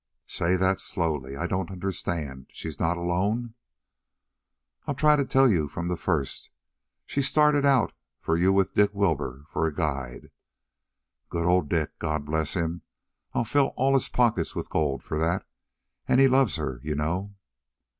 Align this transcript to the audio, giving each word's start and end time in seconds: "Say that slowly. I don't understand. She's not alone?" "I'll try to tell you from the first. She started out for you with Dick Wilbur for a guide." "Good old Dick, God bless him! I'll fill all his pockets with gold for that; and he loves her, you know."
"Say 0.25 0.55
that 0.55 0.79
slowly. 0.79 1.37
I 1.37 1.45
don't 1.45 1.69
understand. 1.69 2.47
She's 2.51 2.79
not 2.79 2.97
alone?" 2.97 3.53
"I'll 4.87 4.95
try 4.95 5.15
to 5.15 5.23
tell 5.23 5.47
you 5.47 5.67
from 5.67 5.89
the 5.89 5.95
first. 5.95 6.49
She 7.05 7.21
started 7.21 7.67
out 7.67 7.93
for 8.19 8.35
you 8.35 8.51
with 8.51 8.73
Dick 8.73 8.95
Wilbur 8.95 9.45
for 9.51 9.67
a 9.67 9.71
guide." 9.75 10.31
"Good 11.29 11.45
old 11.45 11.69
Dick, 11.69 11.99
God 11.99 12.25
bless 12.25 12.55
him! 12.55 12.81
I'll 13.33 13.45
fill 13.45 13.73
all 13.77 13.93
his 13.93 14.09
pockets 14.09 14.55
with 14.55 14.71
gold 14.71 15.03
for 15.03 15.19
that; 15.19 15.45
and 16.07 16.19
he 16.19 16.27
loves 16.27 16.55
her, 16.55 16.81
you 16.83 16.95
know." 16.95 17.35